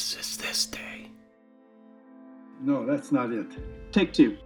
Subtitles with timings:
[0.00, 1.10] This is this day.
[2.62, 3.48] No, that's not it.
[3.92, 4.38] Take two.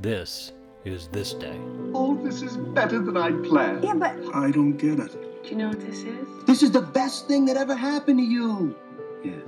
[0.00, 0.52] This
[0.84, 1.58] is this day.
[1.92, 3.82] Oh, this is better than I'd planned.
[3.82, 5.42] Yeah, but I don't get it.
[5.42, 6.28] do you know what this is?
[6.46, 8.78] This is the best thing that ever happened to you.
[9.24, 9.42] Yes,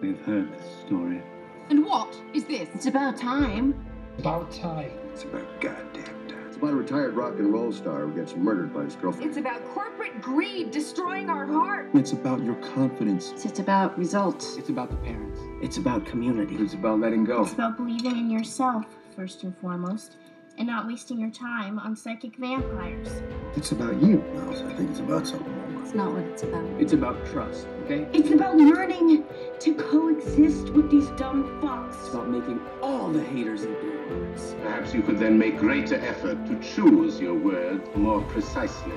[0.00, 1.20] we've heard this story.
[1.68, 2.68] And what is this?
[2.72, 3.74] It's about time.
[4.20, 4.92] About time.
[5.12, 6.46] It's about goddamn time.
[6.46, 9.28] It's about a retired rock and roll star who gets murdered by his girlfriend.
[9.28, 9.64] It's about
[10.06, 11.90] corporate greed destroying our heart.
[11.94, 13.32] It's about your confidence.
[13.44, 14.56] It's about results.
[14.56, 15.40] It's about the parents.
[15.62, 16.56] It's about community.
[16.56, 17.42] It's about letting go.
[17.42, 20.16] It's about believing in yourself, first and foremost,
[20.58, 23.08] and not wasting your time on psychic vampires.
[23.56, 24.24] It's about you.
[24.34, 25.82] No, I think it's about something more.
[25.82, 26.64] It's not what it's about.
[26.80, 28.06] It's about trust, okay?
[28.12, 29.24] It's about learning
[29.60, 31.94] to coexist with these dumb fucks.
[32.00, 34.54] It's about making all the haters eat their words.
[34.62, 38.92] Perhaps you could then make greater effort to choose your words more precisely.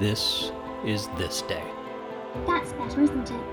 [0.00, 0.50] This
[0.84, 1.64] is this day.
[2.46, 3.44] That's better, isn't it?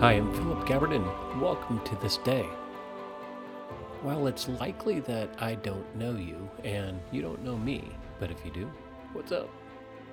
[0.00, 1.04] Hi, I'm Philip Gabbard, and
[1.40, 2.48] welcome to this day.
[4.02, 8.44] Well, it's likely that I don't know you, and you don't know me, but if
[8.44, 8.70] you do,
[9.12, 9.48] what's up?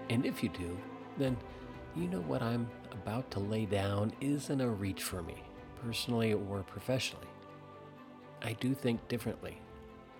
[0.09, 0.77] And if you do,
[1.17, 1.35] then
[1.95, 5.41] you know what I'm about to lay down isn't a reach for me,
[5.81, 7.27] personally or professionally.
[8.43, 9.59] I do think differently.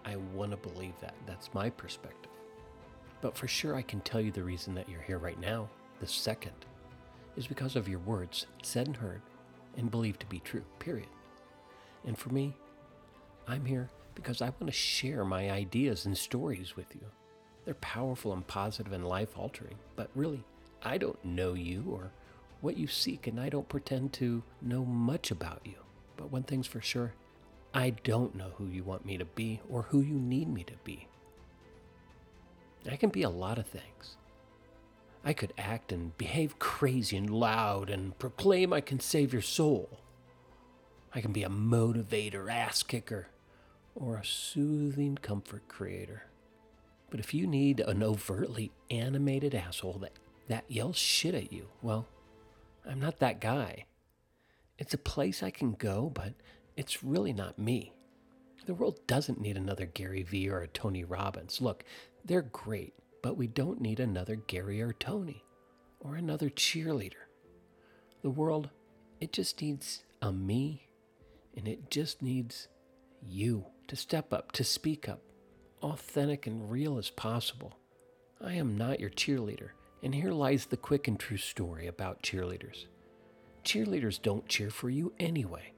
[0.05, 1.13] I want to believe that.
[1.27, 2.31] That's my perspective.
[3.21, 6.07] But for sure, I can tell you the reason that you're here right now, the
[6.07, 6.53] second,
[7.35, 9.21] is because of your words, said and heard,
[9.75, 11.09] and believed to be true, period.
[12.05, 12.55] And for me,
[13.47, 17.01] I'm here because I want to share my ideas and stories with you.
[17.65, 20.43] They're powerful and positive and life altering, but really,
[20.83, 22.11] I don't know you or
[22.61, 25.75] what you seek, and I don't pretend to know much about you.
[26.15, 27.13] But one thing's for sure
[27.73, 30.73] I don't know who you want me to be or who you need me to
[30.83, 31.07] be.
[32.93, 34.17] I can be a lot of things.
[35.23, 39.99] I could act and behave crazy and loud and proclaim I can save your soul.
[41.13, 43.27] I can be a motivator, ass kicker,
[43.95, 46.23] or a soothing comfort creator.
[47.09, 50.13] But if you need an overtly animated asshole that,
[50.47, 52.07] that yells shit at you, well,
[52.85, 53.85] I'm not that guy.
[54.77, 56.33] It's a place I can go, but
[56.75, 57.93] it's really not me.
[58.65, 61.61] The world doesn't need another Gary Vee or a Tony Robbins.
[61.61, 61.85] Look,
[62.27, 62.93] they're great,
[63.23, 65.43] but we don't need another Gary or Tony
[65.99, 67.25] or another cheerleader.
[68.21, 68.69] The world,
[69.21, 70.89] it just needs a me
[71.55, 72.67] and it just needs
[73.25, 75.21] you to step up, to speak up,
[75.81, 77.73] authentic and real as possible.
[78.41, 79.69] I am not your cheerleader,
[80.03, 82.85] and here lies the quick and true story about cheerleaders.
[83.63, 85.71] Cheerleaders don't cheer for you anyway.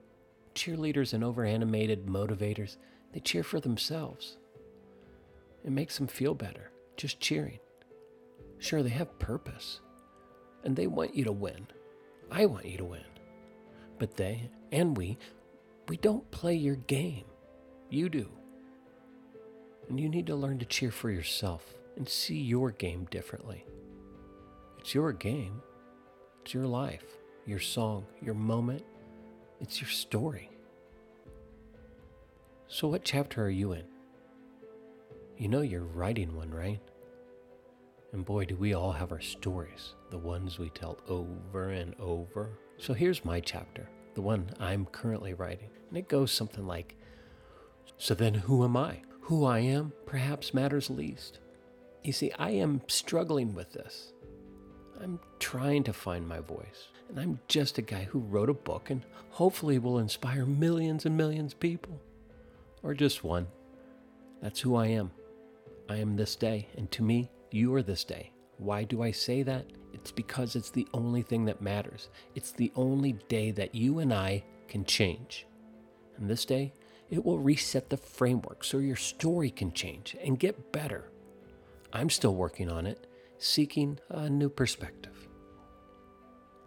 [0.54, 2.76] Cheerleaders and overanimated motivators,
[3.12, 4.36] they cheer for themselves.
[5.64, 7.58] It makes them feel better, just cheering.
[8.58, 9.80] Sure, they have purpose,
[10.64, 11.66] and they want you to win.
[12.30, 13.04] I want you to win.
[13.98, 15.18] But they, and we,
[15.88, 17.24] we don't play your game.
[17.90, 18.28] You do.
[19.88, 23.66] And you need to learn to cheer for yourself and see your game differently.
[24.78, 25.60] It's your game,
[26.42, 27.04] it's your life,
[27.44, 28.84] your song, your moment,
[29.60, 30.48] it's your story.
[32.68, 33.84] So, what chapter are you in?
[35.40, 36.82] You know you're writing one, right?
[38.12, 42.50] And boy, do we all have our stories, the ones we tell over and over.
[42.76, 45.70] So here's my chapter, the one I'm currently writing.
[45.88, 46.94] And it goes something like
[47.96, 49.00] So then, who am I?
[49.22, 51.38] Who I am perhaps matters least.
[52.04, 54.12] You see, I am struggling with this.
[55.00, 56.88] I'm trying to find my voice.
[57.08, 61.16] And I'm just a guy who wrote a book and hopefully will inspire millions and
[61.16, 61.98] millions of people.
[62.82, 63.46] Or just one.
[64.42, 65.12] That's who I am.
[65.90, 68.30] I am this day, and to me, you are this day.
[68.58, 69.66] Why do I say that?
[69.92, 72.10] It's because it's the only thing that matters.
[72.36, 75.48] It's the only day that you and I can change.
[76.16, 76.72] And this day,
[77.10, 81.10] it will reset the framework so your story can change and get better.
[81.92, 83.08] I'm still working on it,
[83.38, 85.26] seeking a new perspective.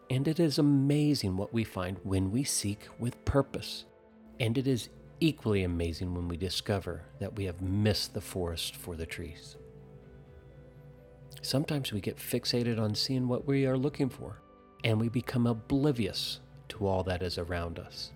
[0.09, 3.85] And it is amazing what we find when we seek with purpose.
[4.41, 8.95] And it is equally amazing when we discover that we have missed the forest for
[8.95, 9.57] the trees.
[11.41, 14.41] Sometimes we get fixated on seeing what we are looking for,
[14.83, 16.39] and we become oblivious
[16.69, 18.11] to all that is around us.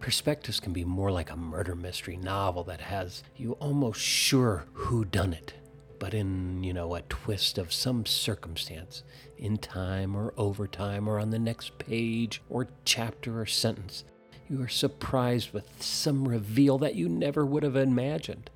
[0.00, 5.04] Perspectives can be more like a murder mystery novel that has you almost sure who
[5.04, 5.54] done it,
[5.98, 9.04] but in, you know, a twist of some circumstance,
[9.38, 14.04] in time or overtime or on the next page or chapter or sentence,
[14.50, 18.50] you are surprised with some reveal that you never would have imagined.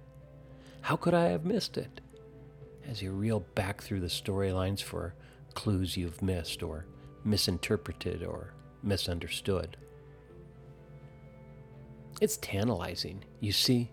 [0.81, 2.01] How could I have missed it?
[2.87, 5.15] As you reel back through the storylines for
[5.55, 6.85] clues you've missed or
[7.23, 9.77] misinterpreted or misunderstood.
[12.21, 13.93] It's tantalizing, you see,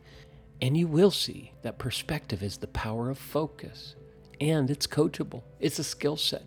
[0.59, 3.95] and you will see that perspective is the power of focus,
[4.39, 5.44] and it's coachable.
[5.59, 6.45] It's a skill set.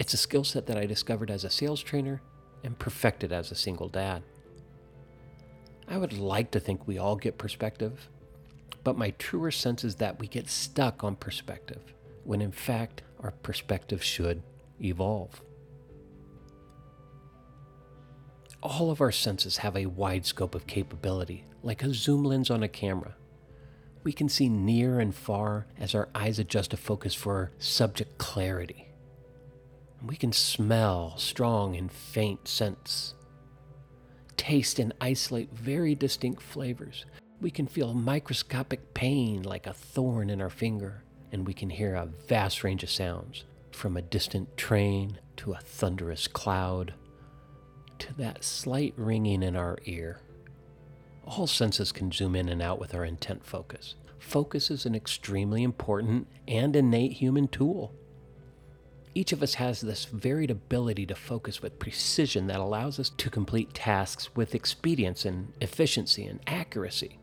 [0.00, 2.20] It's a skill set that I discovered as a sales trainer
[2.64, 4.24] and perfected as a single dad.
[5.88, 8.08] I would like to think we all get perspective,
[8.84, 11.82] but my truer sense is that we get stuck on perspective,
[12.24, 14.42] when in fact our perspective should
[14.82, 15.42] evolve.
[18.62, 22.62] All of our senses have a wide scope of capability, like a zoom lens on
[22.62, 23.16] a camera.
[24.04, 28.88] We can see near and far as our eyes adjust to focus for subject clarity.
[30.04, 33.14] We can smell strong and faint scents,
[34.42, 37.06] taste and isolate very distinct flavors.
[37.40, 41.94] We can feel microscopic pain like a thorn in our finger, and we can hear
[41.94, 46.92] a vast range of sounds from a distant train to a thunderous cloud
[48.00, 50.18] to that slight ringing in our ear.
[51.24, 53.94] All senses can zoom in and out with our intent focus.
[54.18, 57.94] Focus is an extremely important and innate human tool.
[59.14, 63.28] Each of us has this varied ability to focus with precision that allows us to
[63.28, 67.18] complete tasks with expedience and efficiency and accuracy.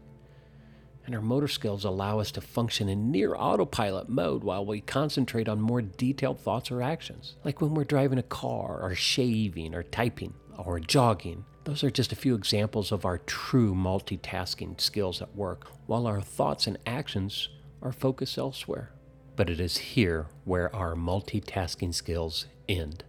[1.08, 5.50] And our motor skills allow us to function in near autopilot mode while we concentrate
[5.50, 9.82] on more detailed thoughts or actions, like when we're driving a car or shaving or
[9.82, 11.46] typing or jogging.
[11.64, 16.22] Those are just a few examples of our true multitasking skills at work, while our
[16.22, 17.50] thoughts and actions
[17.82, 18.92] are focused elsewhere.
[19.40, 23.06] But it is here where our multitasking skills end.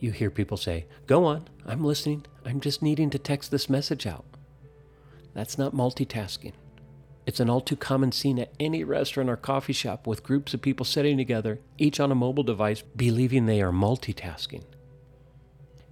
[0.00, 4.04] You hear people say, Go on, I'm listening, I'm just needing to text this message
[4.04, 4.24] out.
[5.34, 6.54] That's not multitasking.
[7.26, 10.62] It's an all too common scene at any restaurant or coffee shop with groups of
[10.62, 14.64] people sitting together, each on a mobile device, believing they are multitasking.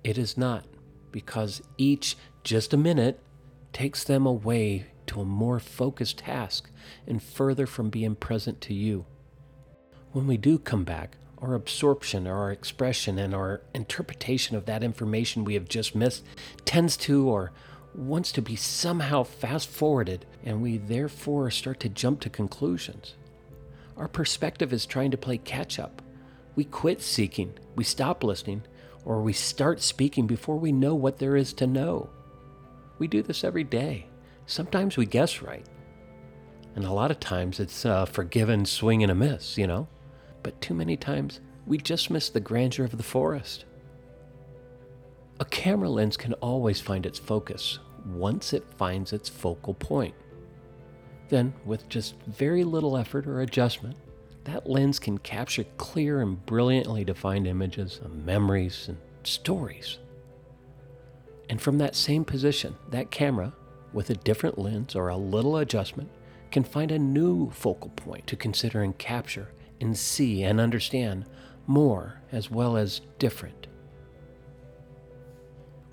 [0.03, 0.65] It is not
[1.13, 3.21] because each just a minute
[3.73, 6.69] takes them away to a more focused task
[7.07, 9.07] and further from being present to you.
[10.13, 14.83] When we do come back, our absorption or our expression and our interpretation of that
[14.83, 16.25] information we have just missed
[16.65, 17.53] tends to or
[17.95, 23.15] wants to be somehow fast forwarded, and we therefore start to jump to conclusions.
[23.97, 26.03] Our perspective is trying to play catch up.
[26.57, 28.63] We quit seeking, we stop listening,
[29.05, 32.11] or we start speaking before we know what there is to know.
[32.99, 34.07] We do this every day.
[34.47, 35.67] Sometimes we guess right.
[36.75, 39.87] And a lot of times it's a forgiven swing and a miss, you know?
[40.43, 43.65] But too many times we just miss the grandeur of the forest.
[45.39, 50.15] A camera lens can always find its focus once it finds its focal point.
[51.29, 53.97] Then, with just very little effort or adjustment,
[54.45, 59.99] that lens can capture clear and brilliantly defined images of memories and stories.
[61.49, 63.53] And from that same position, that camera,
[63.93, 66.11] with a different lens or a little adjustment,
[66.51, 69.49] can find a new focal point to consider and capture
[69.81, 71.25] and see and understand
[71.67, 73.67] more as well as different.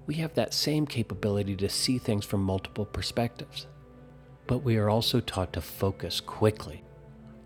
[0.05, 3.67] We have that same capability to see things from multiple perspectives,
[4.45, 6.83] but we are also taught to focus quickly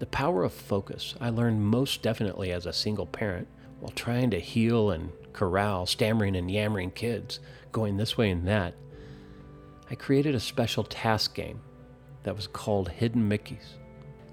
[0.02, 3.48] the power of focus I learned most definitely as a single parent
[3.80, 7.40] while trying to heal and corral stammering and yammering kids,
[7.72, 8.74] going this way and that.
[9.92, 11.62] I created a special task game
[12.24, 13.78] that was called Hidden Mickeys.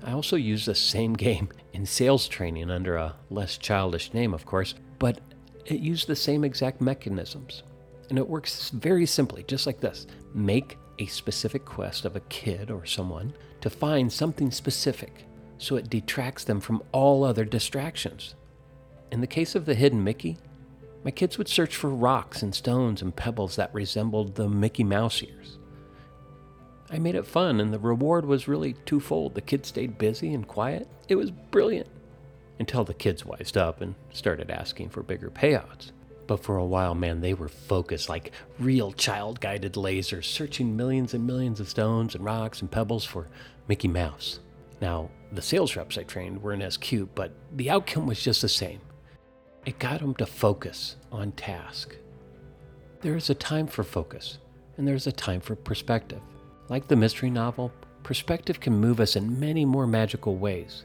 [0.02, 4.46] I also used the same game in sales training under a less childish name, of
[4.46, 5.20] course, but
[5.66, 7.62] it used the same exact mechanisms.
[8.08, 12.70] And it works very simply, just like this make a specific quest of a kid
[12.70, 15.24] or someone to find something specific
[15.58, 18.34] so it detracts them from all other distractions.
[19.10, 20.38] In the case of the hidden Mickey,
[21.04, 25.22] my kids would search for rocks and stones and pebbles that resembled the Mickey Mouse
[25.22, 25.58] ears.
[26.90, 29.34] I made it fun, and the reward was really twofold.
[29.34, 30.88] The kids stayed busy and quiet.
[31.08, 31.88] It was brilliant.
[32.58, 35.92] Until the kids wised up and started asking for bigger payouts.
[36.26, 41.14] But for a while, man, they were focused like real child guided lasers, searching millions
[41.14, 43.28] and millions of stones and rocks and pebbles for
[43.66, 44.40] Mickey Mouse.
[44.80, 48.48] Now, the sales reps I trained weren't as cute, but the outcome was just the
[48.48, 48.80] same.
[49.66, 51.96] It got them to focus on task.
[53.00, 54.38] There is a time for focus,
[54.76, 56.20] and there's a time for perspective.
[56.68, 57.72] Like the mystery novel,
[58.02, 60.84] perspective can move us in many more magical ways.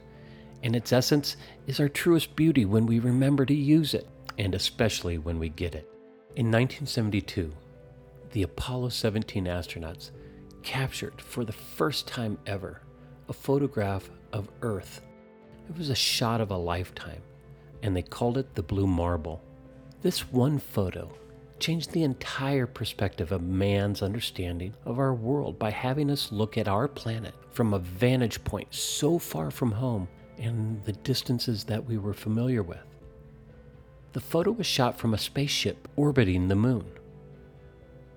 [0.62, 1.36] And its essence
[1.66, 5.74] is our truest beauty when we remember to use it, and especially when we get
[5.74, 5.88] it.
[6.36, 7.52] In 1972,
[8.32, 10.10] the Apollo 17 astronauts
[10.62, 12.80] captured for the first time ever
[13.28, 15.02] a photograph of Earth.
[15.68, 17.22] It was a shot of a lifetime,
[17.82, 19.42] and they called it the Blue Marble.
[20.02, 21.10] This one photo
[21.64, 26.68] changed the entire perspective of man's understanding of our world by having us look at
[26.68, 30.06] our planet from a vantage point so far from home
[30.36, 32.84] and the distances that we were familiar with.
[34.12, 36.84] The photo was shot from a spaceship orbiting the moon,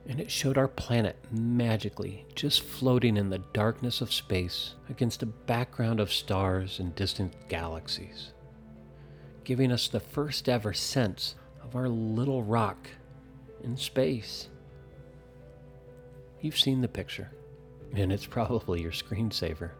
[0.10, 5.26] and it showed our planet magically just floating in the darkness of space against a
[5.26, 8.34] background of stars and distant galaxies,
[9.46, 12.90] giving us the first ever sense of our little rock
[13.64, 14.50] in space.
[16.42, 17.32] You've seen the picture,
[17.96, 19.72] and it's probably your screensaver,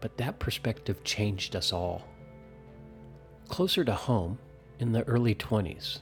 [0.00, 2.06] but that perspective changed us all.
[3.48, 4.38] Closer to home,
[4.78, 6.00] in the early 20s,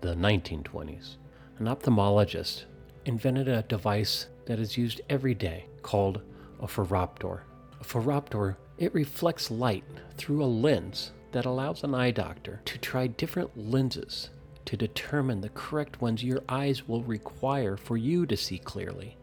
[0.00, 1.16] the 1920s,
[1.58, 2.64] an ophthalmologist
[3.06, 6.20] invented a device that is used every day called
[6.60, 7.40] a phoropter.
[7.80, 9.84] A phoropter, it reflects light
[10.16, 14.30] through a lens that allows an eye doctor to try different lenses
[14.66, 19.16] to determine the correct ones your eyes will require for you to see clearly.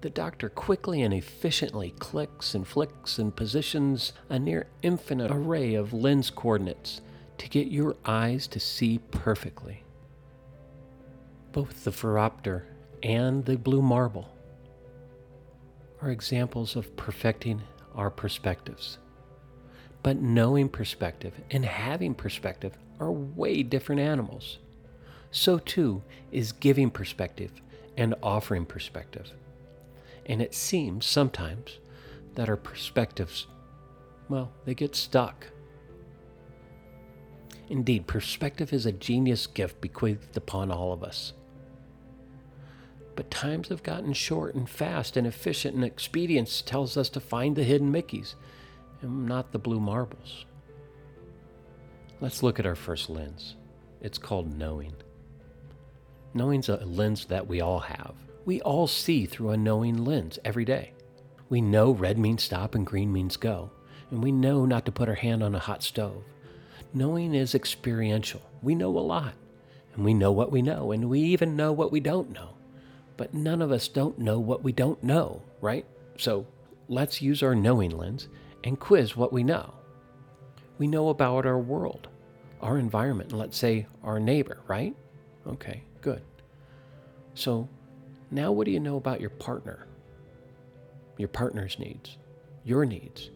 [0.00, 5.92] The doctor quickly and efficiently clicks and flicks and positions a near infinite array of
[5.92, 7.02] lens coordinates
[7.36, 9.84] to get your eyes to see perfectly.
[11.52, 12.62] Both the phoropter
[13.02, 14.28] and the blue marble
[16.00, 17.62] are examples of perfecting
[17.94, 18.98] our perspectives.
[20.02, 24.58] But knowing perspective and having perspective are way different animals.
[25.30, 27.52] So too is giving perspective
[27.96, 29.30] and offering perspective.
[30.26, 31.78] And it seems sometimes
[32.34, 33.46] that our perspectives,
[34.28, 35.46] well, they get stuck.
[37.68, 41.32] Indeed, perspective is a genius gift bequeathed upon all of us.
[43.14, 47.54] But times have gotten short and fast and efficient, and expedience tells us to find
[47.54, 48.34] the hidden Mickeys
[49.02, 50.46] and not the blue marbles.
[52.20, 53.56] Let's look at our first lens.
[54.00, 54.94] It's called knowing.
[56.32, 58.14] Knowing's a lens that we all have.
[58.44, 60.92] We all see through a knowing lens every day.
[61.48, 63.70] We know red means stop and green means go,
[64.10, 66.22] and we know not to put our hand on a hot stove.
[66.94, 68.42] Knowing is experiential.
[68.62, 69.34] We know a lot,
[69.94, 72.50] and we know what we know, and we even know what we don't know.
[73.16, 75.84] But none of us don't know what we don't know, right?
[76.16, 76.46] So
[76.88, 78.28] let's use our knowing lens
[78.62, 79.74] and quiz what we know.
[80.78, 82.08] We know about our world,
[82.62, 84.94] our environment, and let's say our neighbor, right?
[85.46, 86.22] Okay, good.
[87.34, 87.68] So
[88.30, 89.86] now what do you know about your partner?
[91.16, 92.18] Your partner's needs,
[92.64, 93.30] your needs,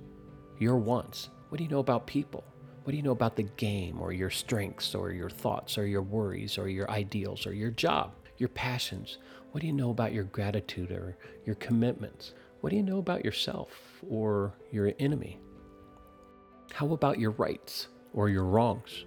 [0.58, 1.30] your wants.
[1.48, 2.44] What do you know about people?
[2.84, 6.02] What do you know about the game or your strengths or your thoughts or your
[6.02, 9.18] worries or your ideals or your job, your passions?
[9.52, 12.34] What do you know about your gratitude or your commitments?
[12.60, 13.70] What do you know about yourself
[14.08, 15.38] or your enemy?
[16.72, 19.04] How about your rights or your wrongs?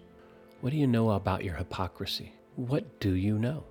[0.61, 2.33] What do you know about your hypocrisy?
[2.57, 3.65] What do you know?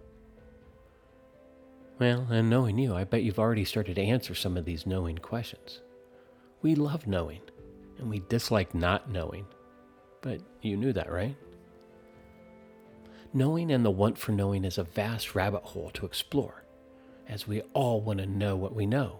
[1.98, 5.18] Well, and knowing you, I bet you've already started to answer some of these knowing
[5.18, 5.80] questions.
[6.62, 7.40] We love knowing,
[7.98, 9.44] and we dislike not knowing.
[10.20, 11.34] But you knew that, right?
[13.34, 16.62] Knowing and the want for knowing is a vast rabbit hole to explore,
[17.28, 19.18] as we all want to know what we know.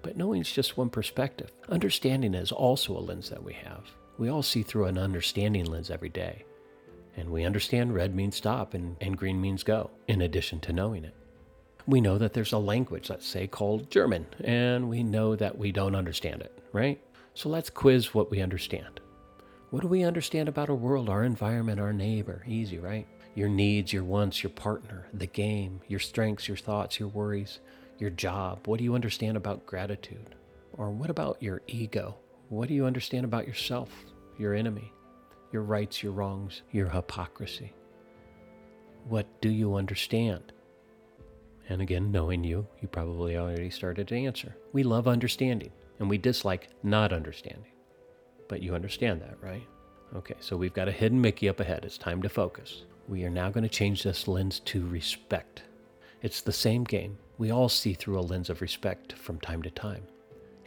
[0.00, 1.52] But knowing is just one perspective.
[1.68, 3.84] Understanding is also a lens that we have.
[4.16, 6.46] We all see through an understanding lens every day.
[7.16, 11.04] And we understand red means stop and, and green means go, in addition to knowing
[11.04, 11.14] it.
[11.86, 15.70] We know that there's a language, let's say, called German, and we know that we
[15.70, 17.00] don't understand it, right?
[17.34, 19.00] So let's quiz what we understand.
[19.70, 22.42] What do we understand about our world, our environment, our neighbor?
[22.46, 23.06] Easy, right?
[23.34, 27.58] Your needs, your wants, your partner, the game, your strengths, your thoughts, your worries,
[27.98, 28.66] your job.
[28.66, 30.36] What do you understand about gratitude?
[30.72, 32.16] Or what about your ego?
[32.48, 33.90] What do you understand about yourself,
[34.38, 34.92] your enemy,
[35.54, 37.72] your rights, your wrongs, your hypocrisy?
[39.08, 40.52] What do you understand?
[41.68, 44.56] And again, knowing you, you probably already started to answer.
[44.72, 45.70] We love understanding
[46.00, 47.70] and we dislike not understanding.
[48.48, 49.66] But you understand that, right?
[50.16, 51.84] Okay, so we've got a hidden Mickey up ahead.
[51.84, 52.82] It's time to focus.
[53.08, 55.62] We are now going to change this lens to respect.
[56.22, 57.16] It's the same game.
[57.38, 60.02] We all see through a lens of respect from time to time.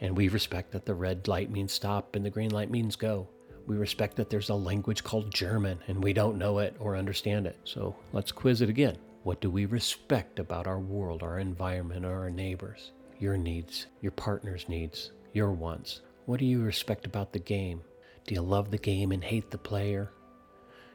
[0.00, 3.28] And we respect that the red light means stop and the green light means go.
[3.68, 7.46] We respect that there's a language called German and we don't know it or understand
[7.46, 7.58] it.
[7.64, 8.96] So let's quiz it again.
[9.24, 12.92] What do we respect about our world, our environment, our neighbors?
[13.18, 16.00] Your needs, your partner's needs, your wants.
[16.24, 17.82] What do you respect about the game?
[18.26, 20.12] Do you love the game and hate the player?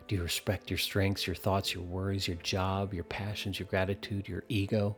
[0.08, 4.28] Do you respect your strengths, your thoughts, your worries, your job, your passions, your gratitude,
[4.28, 4.98] your ego?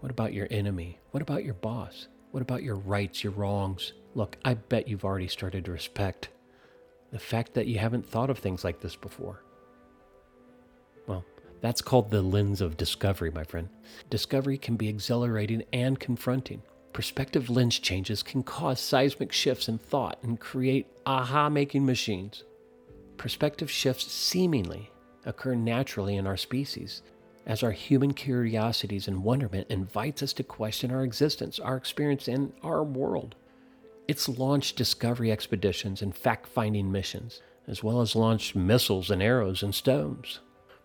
[0.00, 0.98] What about your enemy?
[1.12, 2.08] What about your boss?
[2.32, 3.94] What about your rights, your wrongs?
[4.14, 6.28] Look, I bet you've already started to respect
[7.14, 9.44] the fact that you haven't thought of things like this before.
[11.06, 11.24] Well,
[11.60, 13.68] That's called the lens of discovery, my friend.
[14.10, 16.60] Discovery can be exhilarating and confronting.
[16.92, 22.42] Perspective lens changes can cause seismic shifts in thought and create aha making machines.
[23.16, 24.90] Perspective shifts seemingly
[25.24, 27.02] occur naturally in our species
[27.46, 32.52] as our human curiosities and wonderment invites us to question our existence, our experience, and
[32.64, 33.36] our world.
[34.06, 39.62] It's launched discovery expeditions and fact finding missions, as well as launched missiles and arrows
[39.62, 40.40] and stones.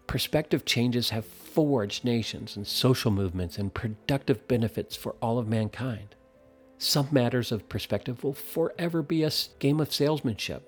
[0.07, 6.15] Perspective changes have forged nations and social movements and productive benefits for all of mankind.
[6.77, 10.63] Some matters of perspective will forever be a game of salesmanship.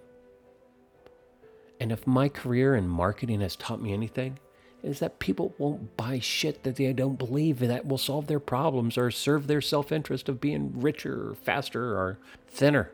[1.79, 4.37] And if my career in marketing has taught me anything,
[4.83, 8.97] is that people won't buy shit that they don't believe that will solve their problems
[8.97, 12.91] or serve their self interest of being richer or faster or thinner.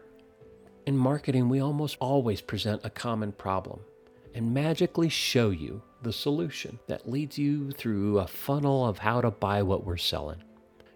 [0.85, 3.81] In marketing, we almost always present a common problem
[4.33, 9.31] and magically show you the solution that leads you through a funnel of how to
[9.31, 10.43] buy what we're selling.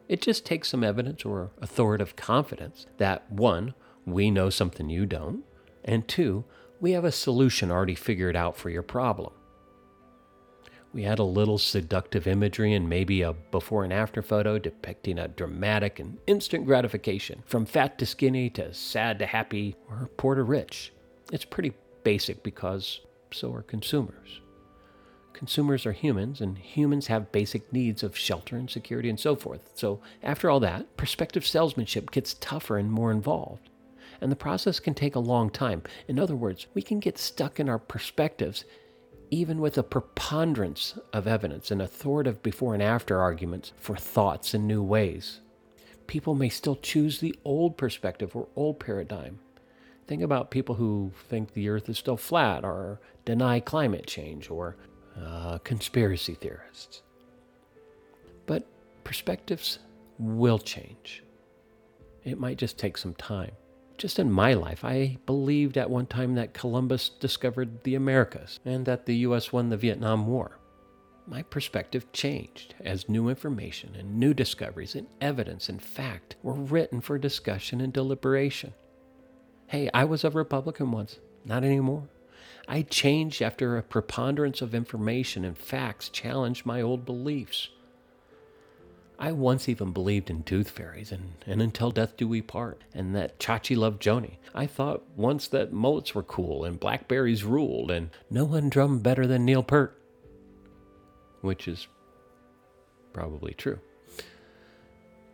[0.07, 3.73] It just takes some evidence or authoritative confidence that one,
[4.05, 5.43] we know something you don't,
[5.83, 6.43] and two,
[6.79, 9.31] we have a solution already figured out for your problem.
[10.93, 15.29] We had a little seductive imagery and maybe a before and after photo depicting a
[15.29, 20.43] dramatic and instant gratification from fat to skinny to sad to happy or poor to
[20.43, 20.91] rich.
[21.31, 22.99] It's pretty basic because
[23.31, 24.41] so are consumers.
[25.33, 29.71] Consumers are humans, and humans have basic needs of shelter and security and so forth.
[29.73, 33.69] So, after all that, perspective salesmanship gets tougher and more involved.
[34.19, 35.81] And the process can take a long time.
[36.07, 38.65] In other words, we can get stuck in our perspectives
[39.31, 44.67] even with a preponderance of evidence and authoritative before and after arguments for thoughts in
[44.67, 45.39] new ways.
[46.05, 49.39] People may still choose the old perspective or old paradigm.
[50.05, 54.75] Think about people who think the earth is still flat or deny climate change or
[55.17, 57.01] uh, conspiracy theorists.
[58.45, 58.67] But
[59.05, 59.79] perspectives
[60.19, 61.23] will change.
[62.25, 63.51] It might just take some time
[63.97, 68.85] just in my life, I believed at one time that Columbus discovered the Americas and
[68.85, 69.51] that the U.S.
[69.51, 70.57] won the Vietnam War.
[71.27, 76.99] My perspective changed as new information and new discoveries and evidence and fact were written
[76.99, 78.73] for discussion and deliberation.
[79.67, 82.09] Hey, I was a Republican once, not anymore.
[82.67, 87.69] I changed after a preponderance of information and facts challenged my old beliefs.
[89.21, 93.15] I once even believed in tooth fairies and, and until death do we part, and
[93.15, 94.39] that Chachi loved Joanie.
[94.55, 99.27] I thought once that mullets were cool and blackberries ruled, and no one drummed better
[99.27, 99.95] than Neil Peart.
[101.41, 101.87] Which is
[103.13, 103.79] probably true.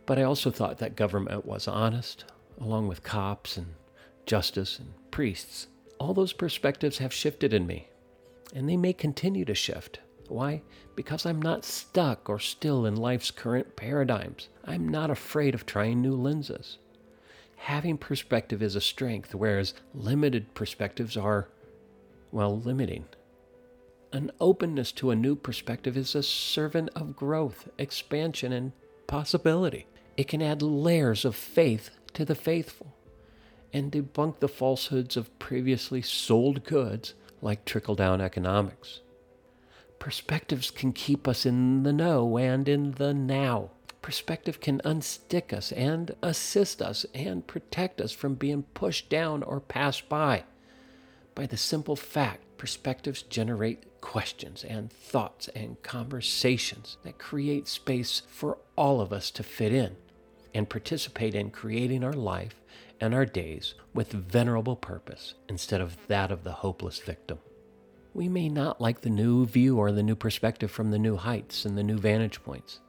[0.04, 2.26] But I also thought that government was honest,
[2.60, 3.68] along with cops and
[4.26, 5.66] justice and priests.
[5.98, 7.88] All those perspectives have shifted in me,
[8.54, 10.00] and they may continue to shift.
[10.28, 10.62] Why?
[10.94, 14.48] Because I'm not stuck or still in life's current paradigms.
[14.64, 16.78] I'm not afraid of trying new lenses.
[17.56, 21.48] Having perspective is a strength, whereas limited perspectives are,
[22.30, 23.06] well, limiting.
[24.12, 28.72] An openness to a new perspective is a servant of growth, expansion, and
[29.06, 29.86] possibility.
[30.16, 32.94] It can add layers of faith to the faithful
[33.72, 39.00] and debunk the falsehoods of previously sold goods like trickle down economics.
[39.98, 43.70] Perspectives can keep us in the know and in the now.
[44.00, 49.60] Perspective can unstick us and assist us and protect us from being pushed down or
[49.60, 50.44] passed by.
[51.34, 58.58] By the simple fact, perspectives generate questions and thoughts and conversations that create space for
[58.76, 59.96] all of us to fit in
[60.54, 62.60] and participate in creating our life
[63.00, 67.38] and our days with venerable purpose instead of that of the hopeless victim.
[68.18, 71.64] We may not like the new view or the new perspective from the new heights
[71.64, 72.80] and the new vantage points.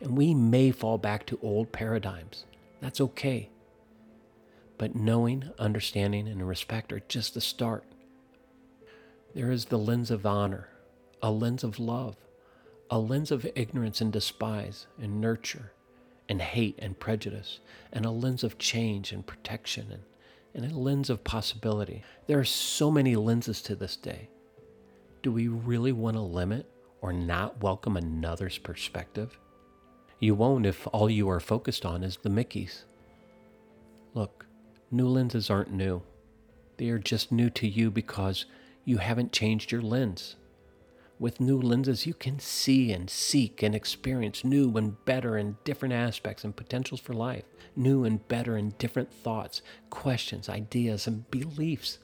[0.00, 2.44] And we may fall back to old paradigms.
[2.80, 3.50] That's okay.
[4.76, 7.84] But knowing, understanding, and respect are just the start.
[9.32, 10.70] There is the lens of honor,
[11.22, 12.16] a lens of love,
[12.90, 15.70] a lens of ignorance and despise and nurture
[16.28, 17.60] and hate and prejudice,
[17.92, 20.02] and a lens of change and protection and,
[20.52, 22.02] and a lens of possibility.
[22.26, 24.30] There are so many lenses to this day
[25.24, 29.38] do we really want to limit or not welcome another's perspective?
[30.18, 32.84] You won't if all you are focused on is the Mickeys.
[34.12, 34.44] Look,
[34.90, 36.02] new lenses aren't new.
[36.76, 38.44] They are just new to you because
[38.84, 40.36] you haven't changed your lens.
[41.18, 45.94] With new lenses, you can see and seek and experience new and better and different
[45.94, 51.98] aspects and potentials for life, new and better and different thoughts, questions, ideas, and beliefs.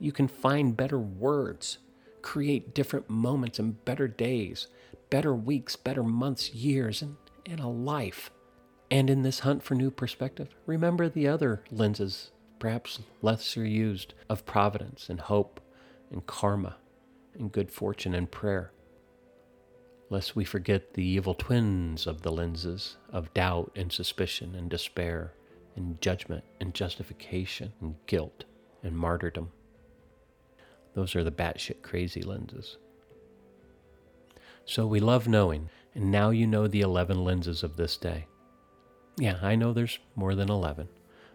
[0.00, 1.78] You can find better words
[2.26, 4.66] create different moments and better days,
[5.10, 7.14] better weeks, better months, years, and,
[7.46, 8.32] and a life.
[8.90, 14.44] And in this hunt for new perspective, remember the other lenses, perhaps lesser used, of
[14.44, 15.60] providence and hope
[16.10, 16.78] and karma
[17.38, 18.72] and good fortune and prayer.
[20.10, 25.32] Lest we forget the evil twins of the lenses of doubt and suspicion and despair
[25.76, 28.42] and judgment and justification and guilt
[28.82, 29.52] and martyrdom.
[30.96, 32.78] Those are the batshit crazy lenses.
[34.64, 38.26] So we love knowing, and now you know the 11 lenses of this day.
[39.18, 40.88] Yeah, I know there's more than 11.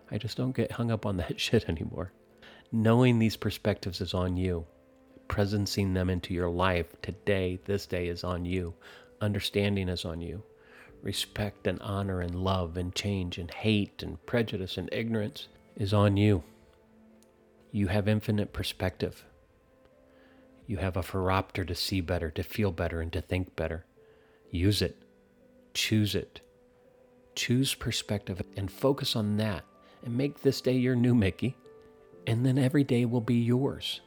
[0.09, 2.11] I just don't get hung up on that shit anymore.
[2.71, 4.65] Knowing these perspectives is on you.
[5.29, 8.73] Presencing them into your life today, this day is on you.
[9.21, 10.41] Understanding is on you.
[11.03, 16.17] Respect and honor and love and change and hate and prejudice and ignorance is on
[16.17, 16.43] you.
[17.71, 19.23] You have infinite perspective.
[20.71, 23.83] You have a phoropter to see better, to feel better, and to think better.
[24.51, 25.03] Use it.
[25.73, 26.39] Choose it.
[27.35, 29.65] Choose perspective and focus on that
[30.05, 31.57] and make this day your new Mickey,
[32.25, 33.99] and then every day will be yours.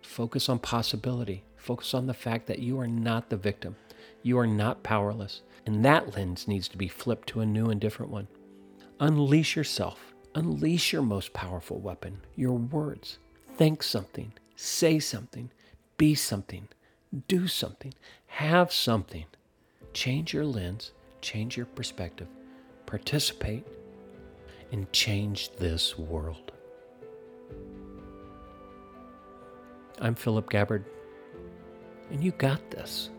[0.00, 1.44] Focus on possibility.
[1.58, 3.76] Focus on the fact that you are not the victim.
[4.22, 5.42] You are not powerless.
[5.66, 8.28] And that lens needs to be flipped to a new and different one.
[9.00, 10.14] Unleash yourself.
[10.34, 13.18] Unleash your most powerful weapon, your words.
[13.58, 14.32] Think something.
[14.56, 15.50] Say something.
[15.98, 16.68] Be something.
[17.28, 17.92] Do something.
[18.26, 19.26] Have something.
[19.92, 20.92] Change your lens.
[21.20, 22.26] Change your perspective.
[22.86, 23.66] Participate
[24.72, 26.52] and change this world.
[30.00, 30.84] I'm Philip Gabbard,
[32.10, 33.10] and you got this.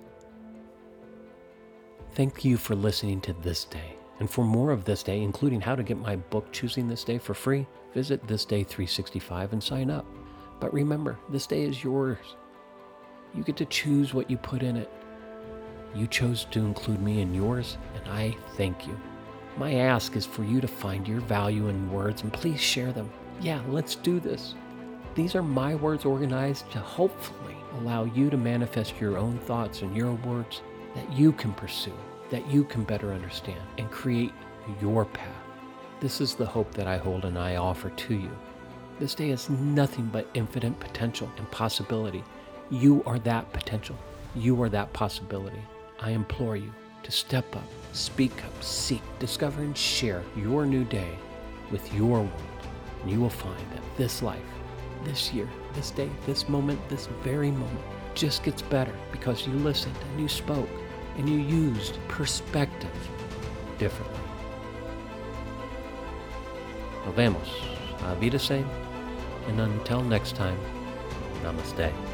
[2.13, 3.95] Thank you for listening to This Day.
[4.19, 7.19] And for more of This Day, including how to get my book Choosing This Day
[7.19, 10.05] for free, visit This Day 365 and sign up.
[10.59, 12.17] But remember, this day is yours.
[13.33, 14.91] You get to choose what you put in it.
[15.95, 18.99] You chose to include me in yours, and I thank you.
[19.57, 23.09] My ask is for you to find your value in words and please share them.
[23.41, 24.53] Yeah, let's do this.
[25.15, 29.95] These are my words organized to hopefully allow you to manifest your own thoughts and
[29.95, 30.61] your words
[30.93, 31.97] that you can pursue,
[32.29, 34.33] that you can better understand, and create
[34.79, 35.43] your path.
[35.99, 38.37] This is the hope that I hold and I offer to you.
[38.99, 42.23] This day is nothing but infinite potential and possibility.
[42.71, 43.95] You are that potential.
[44.33, 45.61] You are that possibility.
[45.99, 51.11] I implore you to step up, speak up, seek, discover, and share your new day
[51.69, 52.41] with your world.
[53.03, 54.41] And you will find that this life,
[55.03, 59.95] this year, this day, this moment, this very moment just gets better because you listened
[60.09, 60.69] and you spoke
[61.17, 62.89] and you used perspective
[63.77, 64.19] differently.
[67.05, 67.77] Nos vemos.
[68.03, 68.39] A vida
[69.47, 70.57] and until next time,
[71.43, 72.06] namaste.